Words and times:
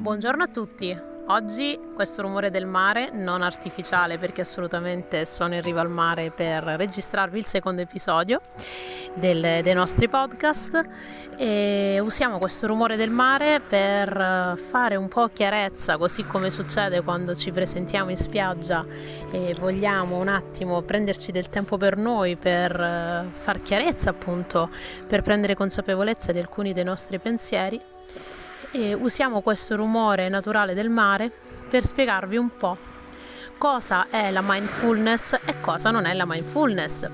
Buongiorno 0.00 0.44
a 0.44 0.46
tutti. 0.46 0.98
Oggi 1.26 1.78
questo 1.94 2.22
rumore 2.22 2.48
del 2.48 2.64
mare 2.64 3.10
non 3.12 3.42
artificiale 3.42 4.16
perché 4.16 4.40
assolutamente 4.40 5.26
sono 5.26 5.54
in 5.54 5.60
riva 5.60 5.82
al 5.82 5.90
mare 5.90 6.30
per 6.30 6.62
registrarvi 6.62 7.38
il 7.38 7.44
secondo 7.44 7.82
episodio 7.82 8.40
del, 9.12 9.60
dei 9.62 9.74
nostri 9.74 10.08
podcast 10.08 10.86
e 11.36 12.00
usiamo 12.02 12.38
questo 12.38 12.66
rumore 12.66 12.96
del 12.96 13.10
mare 13.10 13.60
per 13.60 14.58
fare 14.70 14.96
un 14.96 15.08
po' 15.08 15.28
chiarezza 15.28 15.98
così 15.98 16.24
come 16.24 16.48
succede 16.48 17.02
quando 17.02 17.34
ci 17.34 17.52
presentiamo 17.52 18.08
in 18.08 18.16
spiaggia 18.16 18.82
e 19.30 19.54
vogliamo 19.60 20.16
un 20.16 20.28
attimo 20.28 20.80
prenderci 20.80 21.30
del 21.30 21.50
tempo 21.50 21.76
per 21.76 21.98
noi 21.98 22.36
per 22.36 23.28
far 23.30 23.60
chiarezza 23.60 24.08
appunto 24.08 24.70
per 25.06 25.20
prendere 25.20 25.54
consapevolezza 25.54 26.32
di 26.32 26.38
alcuni 26.38 26.72
dei 26.72 26.84
nostri 26.84 27.18
pensieri 27.18 27.78
e 28.70 28.94
usiamo 28.94 29.40
questo 29.40 29.76
rumore 29.76 30.28
naturale 30.28 30.74
del 30.74 30.90
mare 30.90 31.30
per 31.68 31.84
spiegarvi 31.84 32.36
un 32.36 32.56
po' 32.56 32.76
cosa 33.60 34.06
è 34.08 34.30
la 34.30 34.40
mindfulness 34.42 35.34
e 35.44 35.60
cosa 35.60 35.90
non 35.90 36.06
è 36.06 36.14
la 36.14 36.24
mindfulness. 36.26 37.06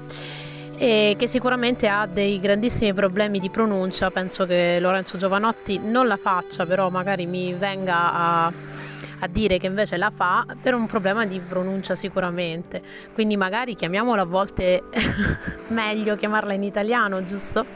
E 0.78 1.16
che 1.18 1.26
sicuramente 1.26 1.88
ha 1.88 2.06
dei 2.06 2.38
grandissimi 2.38 2.94
problemi 2.94 3.40
di 3.40 3.50
pronuncia 3.50 4.12
penso 4.12 4.46
che 4.46 4.78
Lorenzo 4.78 5.16
Giovanotti 5.16 5.80
non 5.82 6.06
la 6.06 6.16
faccia 6.16 6.64
però 6.64 6.88
magari 6.88 7.26
mi 7.26 7.52
venga 7.54 8.12
a, 8.12 8.46
a 8.46 9.26
dire 9.26 9.58
che 9.58 9.66
invece 9.66 9.96
la 9.96 10.12
fa 10.14 10.46
per 10.60 10.74
un 10.74 10.86
problema 10.86 11.26
di 11.26 11.40
pronuncia 11.40 11.96
sicuramente. 11.96 12.80
Quindi 13.12 13.36
magari 13.36 13.74
chiamiamola 13.74 14.22
a 14.22 14.26
volte 14.26 14.84
meglio 15.68 16.14
chiamarla 16.14 16.52
in 16.52 16.62
italiano 16.62 17.24
giusto? 17.24 17.66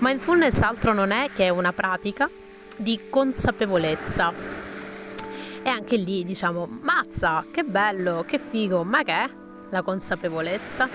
Mindfulness 0.00 0.60
altro 0.60 0.92
non 0.92 1.10
è 1.10 1.30
che 1.32 1.48
una 1.48 1.72
pratica 1.72 2.28
di 2.76 3.00
consapevolezza. 3.10 4.32
E 5.62 5.68
anche 5.68 5.96
lì 5.96 6.24
diciamo, 6.24 6.66
mazza, 6.66 7.46
che 7.50 7.64
bello, 7.64 8.24
che 8.26 8.38
figo, 8.38 8.84
ma 8.84 9.02
che 9.02 9.12
è 9.12 9.30
la 9.74 9.82
consapevolezza? 9.82 10.88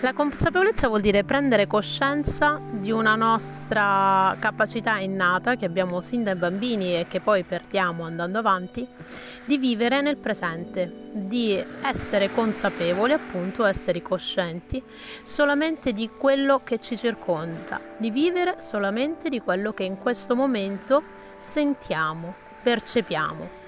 La 0.00 0.12
consapevolezza 0.12 0.86
vuol 0.86 1.00
dire 1.00 1.24
prendere 1.24 1.66
coscienza 1.66 2.60
di 2.70 2.92
una 2.92 3.16
nostra 3.16 4.36
capacità 4.38 4.98
innata 4.98 5.56
che 5.56 5.64
abbiamo 5.64 6.00
sin 6.00 6.22
dai 6.22 6.36
bambini 6.36 6.94
e 6.96 7.06
che 7.08 7.20
poi 7.20 7.42
perdiamo 7.42 8.04
andando 8.04 8.38
avanti, 8.38 8.86
di 9.46 9.58
vivere 9.58 10.00
nel 10.00 10.18
presente, 10.18 11.10
di 11.12 11.62
essere 11.82 12.30
consapevoli, 12.30 13.12
appunto, 13.14 13.64
essere 13.64 14.00
coscienti 14.00 14.82
solamente 15.22 15.92
di 15.92 16.08
quello 16.16 16.60
che 16.62 16.78
ci 16.78 16.96
circonda, 16.96 17.80
di 17.98 18.10
vivere 18.10 18.56
solamente 18.58 19.28
di 19.28 19.40
quello 19.40 19.72
che 19.72 19.84
in 19.84 19.96
questo 19.98 20.36
momento 20.36 21.02
sentiamo, 21.36 22.34
percepiamo 22.62 23.62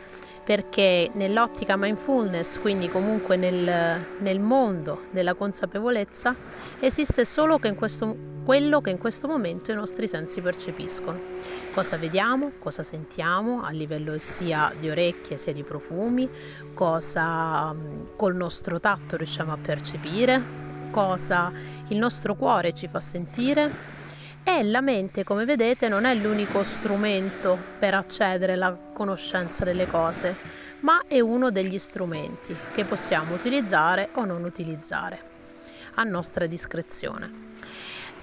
perché 0.46 1.10
nell'ottica 1.14 1.76
mindfulness, 1.76 2.58
quindi 2.58 2.86
comunque 2.86 3.34
nel, 3.36 4.06
nel 4.18 4.38
mondo 4.38 5.02
della 5.10 5.34
consapevolezza, 5.34 6.36
esiste 6.78 7.24
solo 7.24 7.58
che 7.58 7.74
questo, 7.74 8.16
quello 8.44 8.80
che 8.80 8.90
in 8.90 8.98
questo 8.98 9.26
momento 9.26 9.72
i 9.72 9.74
nostri 9.74 10.06
sensi 10.06 10.40
percepiscono. 10.40 11.24
Cosa 11.68 11.98
vediamo, 11.98 12.52
cosa 12.60 12.84
sentiamo 12.84 13.62
a 13.62 13.70
livello 13.70 14.20
sia 14.20 14.70
di 14.76 14.88
orecchie 14.88 15.36
sia 15.36 15.52
di 15.52 15.64
profumi, 15.64 16.30
cosa 16.72 17.74
col 18.14 18.36
nostro 18.36 18.78
tatto 18.78 19.16
riusciamo 19.16 19.50
a 19.50 19.58
percepire, 19.60 20.50
cosa 20.90 21.52
il 21.88 21.98
nostro 21.98 22.36
cuore 22.36 22.72
ci 22.72 22.86
fa 22.86 23.00
sentire 23.00 23.95
la 24.62 24.80
mente, 24.80 25.24
come 25.24 25.44
vedete, 25.44 25.88
non 25.88 26.04
è 26.04 26.14
l'unico 26.14 26.62
strumento 26.62 27.58
per 27.78 27.94
accedere 27.94 28.54
alla 28.54 28.76
conoscenza 28.94 29.64
delle 29.64 29.86
cose, 29.86 30.36
ma 30.80 31.02
è 31.06 31.20
uno 31.20 31.50
degli 31.50 31.78
strumenti 31.78 32.56
che 32.72 32.84
possiamo 32.84 33.34
utilizzare 33.34 34.10
o 34.14 34.24
non 34.24 34.44
utilizzare 34.44 35.20
a 35.94 36.02
nostra 36.04 36.46
discrezione. 36.46 37.44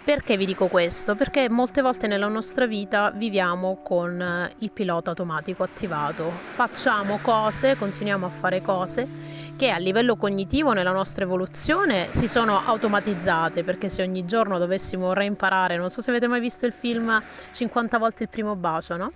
Perché 0.03 0.35
vi 0.35 0.45
dico 0.45 0.67
questo? 0.67 1.15
Perché 1.15 1.49
molte 1.49 1.81
volte 1.81 2.07
nella 2.07 2.27
nostra 2.27 2.67
vita 2.67 3.11
viviamo 3.11 3.79
con 3.81 4.51
il 4.59 4.71
pilota 4.71 5.11
automatico 5.11 5.63
attivato, 5.63 6.41
facciamo 6.43 7.19
cose, 7.19 7.77
continuiamo 7.77 8.25
a 8.25 8.29
fare 8.29 8.61
cose 8.61 9.07
che 9.55 9.69
a 9.69 9.77
livello 9.77 10.15
cognitivo 10.15 10.73
nella 10.73 10.91
nostra 10.91 11.23
evoluzione 11.23 12.09
si 12.11 12.27
sono 12.27 12.59
automatizzate, 12.59 13.63
perché 13.63 13.89
se 13.89 14.01
ogni 14.01 14.25
giorno 14.25 14.57
dovessimo 14.57 15.13
reimparare, 15.13 15.77
non 15.77 15.89
so 15.89 16.01
se 16.01 16.09
avete 16.09 16.27
mai 16.27 16.39
visto 16.39 16.65
il 16.65 16.73
film 16.73 17.21
50 17.51 17.97
volte 17.97 18.23
il 18.23 18.29
primo 18.29 18.55
bacio, 18.55 18.97
no? 18.97 19.13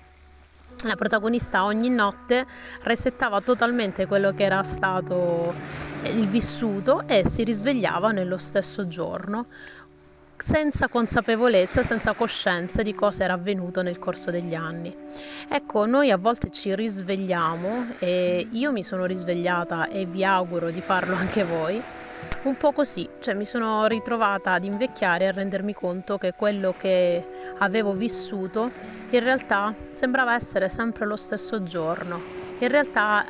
La 0.84 0.96
protagonista 0.96 1.64
ogni 1.64 1.90
notte 1.90 2.46
resettava 2.84 3.42
totalmente 3.42 4.06
quello 4.06 4.32
che 4.32 4.44
era 4.44 4.62
stato 4.62 5.56
il 6.04 6.28
vissuto 6.28 7.08
e 7.08 7.28
si 7.28 7.44
risvegliava 7.44 8.12
nello 8.12 8.38
stesso 8.38 8.88
giorno 8.88 9.48
senza 10.38 10.88
consapevolezza, 10.88 11.84
senza 11.84 12.14
coscienza 12.14 12.82
di 12.84 12.94
cosa 12.94 13.24
era 13.24 13.34
avvenuto 13.34 13.82
nel 13.82 14.00
corso 14.00 14.32
degli 14.32 14.54
anni. 14.54 14.96
Ecco, 15.50 15.86
noi 15.86 16.12
a 16.12 16.18
volte 16.18 16.52
ci 16.52 16.74
risvegliamo 16.76 17.96
e 18.00 18.48
io 18.52 18.72
mi 18.72 18.84
sono 18.84 19.06
risvegliata 19.06 19.88
e 19.88 20.06
vi 20.06 20.24
auguro 20.24 20.70
di 20.70 20.82
farlo 20.82 21.16
anche 21.18 21.44
voi. 21.44 21.84
Un 22.44 22.56
po' 22.56 22.72
così, 22.72 23.10
cioè 23.20 23.34
mi 23.34 23.46
sono 23.46 23.88
ritrovata 23.88 24.54
ad 24.54 24.64
invecchiare 24.64 25.26
e 25.26 25.28
a 25.28 25.32
rendermi 25.32 25.74
conto 25.74 26.18
che 26.18 26.34
quello 26.34 26.74
che 26.74 27.26
avevo 27.58 27.94
vissuto 27.94 28.72
in 29.10 29.20
realtà 29.20 29.76
sembrava 29.94 30.36
essere 30.36 30.70
sempre 30.70 31.06
lo 31.06 31.16
stesso 31.16 31.64
giorno. 31.64 32.56
In 32.60 32.68
realtà 32.68 33.26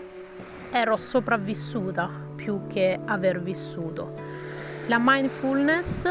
ero 0.69 0.97
sopravvissuta 0.97 2.09
più 2.35 2.67
che 2.67 2.99
aver 3.05 3.41
vissuto. 3.41 4.13
La 4.87 4.97
mindfulness 4.99 6.05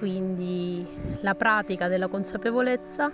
quindi 0.00 0.84
la 1.20 1.34
pratica 1.34 1.86
della 1.86 2.08
consapevolezza 2.08 3.12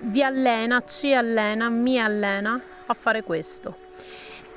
vi 0.00 0.20
allena, 0.24 0.82
ci 0.84 1.14
allena, 1.14 1.68
mi 1.68 2.00
allena 2.00 2.60
a 2.86 2.94
fare 2.94 3.22
questo. 3.22 3.76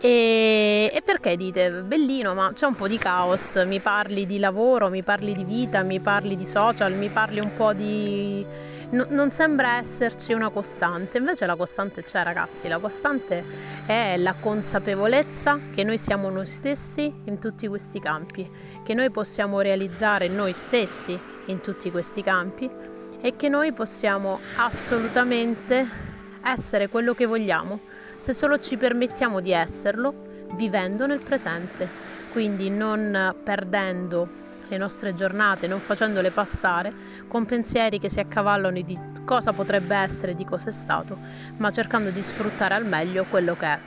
E, 0.02 0.90
e, 0.92 1.02
perché 1.04 1.38
dite, 1.38 1.84
bellino, 1.84 2.34
ma 2.34 2.52
c'è 2.54 2.66
un 2.66 2.74
po' 2.74 2.88
di 2.88 2.98
caos, 2.98 3.64
mi 3.68 3.80
parli 3.80 4.26
di 4.26 4.40
lavoro, 4.40 4.90
mi 4.90 5.04
parli 5.04 5.36
di 5.36 5.44
vita, 5.44 5.84
mi 5.84 6.00
parli 6.00 6.36
di 6.36 6.46
social, 6.46 6.96
mi 6.96 7.10
parli 7.10 7.40
un 7.40 7.54
po' 7.54 7.74
di... 7.74 8.44
No, 8.92 9.06
non 9.10 9.32
sembra 9.32 9.78
esserci 9.78 10.32
una 10.34 10.52
costante, 10.52 11.18
invece 11.18 11.46
la 11.48 11.56
costante 11.56 12.04
c'è 12.04 12.22
ragazzi, 12.24 12.68
la 12.68 12.80
costante 12.80 13.46
è 13.84 14.16
la 14.18 14.36
consapevolezza 14.36 15.64
che 15.72 15.84
noi 15.84 15.98
siamo 15.98 16.30
noi 16.30 16.46
stessi 16.46 17.12
in 17.26 17.40
tutti 17.40 17.68
questi 17.68 18.00
campi, 18.00 18.48
che 18.84 18.94
noi 18.94 19.10
possiamo 19.10 19.60
realizzare 19.62 20.28
noi 20.28 20.54
stessi 20.54 21.20
in 21.46 21.62
tutti 21.62 21.90
questi 21.90 22.22
campi 22.22 22.70
e 23.22 23.36
che 23.36 23.50
noi 23.50 23.74
possiamo 23.74 24.42
assolutamente 24.54 25.88
essere 26.44 26.88
quello 26.88 27.14
che 27.16 27.26
vogliamo 27.26 27.82
se 28.16 28.34
solo 28.34 28.60
ci 28.60 28.78
permettiamo 28.78 29.40
di 29.40 29.52
esserlo 29.52 30.14
vivendo 30.54 31.08
nel 31.08 31.24
presente, 31.24 31.92
quindi 32.28 32.70
non 32.70 33.36
perdendo 33.44 34.30
le 34.68 34.78
nostre 34.78 35.14
giornate, 35.14 35.68
non 35.68 35.80
facendole 35.80 36.32
passare 36.32 36.94
con 37.36 37.44
pensieri 37.44 38.00
che 38.00 38.10
si 38.10 38.22
accavallano 38.22 38.80
di 38.80 38.98
cosa 39.26 39.52
potrebbe 39.52 39.94
essere, 39.94 40.36
di 40.36 40.46
cosa 40.46 40.70
è 40.70 40.72
stato, 40.72 41.18
ma 41.58 41.70
cercando 41.70 42.10
di 42.10 42.22
sfruttare 42.22 42.76
al 42.76 42.86
meglio 42.86 43.26
quello 43.26 43.58
che 43.58 43.66
è. 43.66 43.80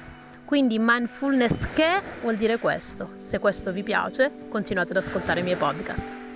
Quindi 0.44 0.76
mindfulness 0.78 1.72
che 1.72 2.02
vuol 2.20 2.36
dire 2.36 2.58
questo. 2.58 3.12
Se 3.16 3.38
questo 3.38 3.72
vi 3.72 3.82
piace, 3.82 4.30
continuate 4.50 4.90
ad 4.90 4.98
ascoltare 4.98 5.40
i 5.40 5.44
miei 5.44 5.56
podcast. 5.56 6.27